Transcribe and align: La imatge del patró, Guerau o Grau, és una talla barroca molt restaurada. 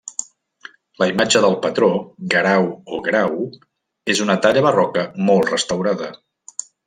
La 1.01 1.07
imatge 1.09 1.41
del 1.43 1.57
patró, 1.65 1.89
Guerau 2.35 2.65
o 2.97 3.03
Grau, 3.09 3.37
és 4.15 4.23
una 4.27 4.37
talla 4.47 4.67
barroca 4.69 5.07
molt 5.31 5.55
restaurada. 5.55 6.09